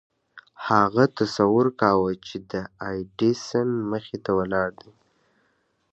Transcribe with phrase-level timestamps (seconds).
[0.67, 2.53] هغه تصور کاوه چې د
[2.89, 4.91] ايډېسن مخې ته ولاړ دی.